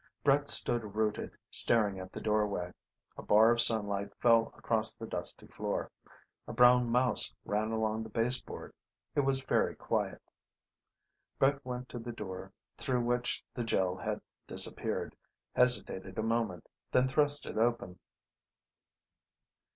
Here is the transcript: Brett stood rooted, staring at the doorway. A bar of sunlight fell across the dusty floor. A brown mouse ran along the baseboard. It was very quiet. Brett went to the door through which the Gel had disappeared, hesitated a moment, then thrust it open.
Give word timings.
Brett 0.23 0.49
stood 0.49 0.95
rooted, 0.95 1.37
staring 1.51 1.99
at 1.99 2.11
the 2.11 2.21
doorway. 2.21 2.71
A 3.17 3.21
bar 3.21 3.51
of 3.51 3.61
sunlight 3.61 4.11
fell 4.19 4.51
across 4.57 4.95
the 4.95 5.05
dusty 5.05 5.45
floor. 5.45 5.91
A 6.47 6.53
brown 6.53 6.89
mouse 6.89 7.31
ran 7.45 7.69
along 7.71 8.01
the 8.01 8.09
baseboard. 8.09 8.73
It 9.13 9.19
was 9.19 9.43
very 9.43 9.75
quiet. 9.75 10.19
Brett 11.37 11.63
went 11.63 11.87
to 11.89 11.99
the 11.99 12.13
door 12.13 12.51
through 12.79 13.01
which 13.01 13.45
the 13.53 13.63
Gel 13.63 13.95
had 13.95 14.19
disappeared, 14.47 15.15
hesitated 15.53 16.17
a 16.17 16.23
moment, 16.23 16.65
then 16.91 17.07
thrust 17.07 17.45
it 17.45 17.59
open. 17.59 17.99